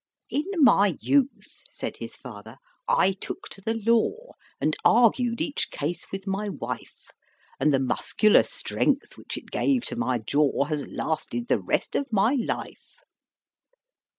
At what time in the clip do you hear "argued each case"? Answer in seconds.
4.83-6.07